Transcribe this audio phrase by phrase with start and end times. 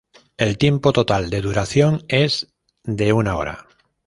[0.37, 2.47] El tiempo total de duración es
[2.83, 3.67] de una hora.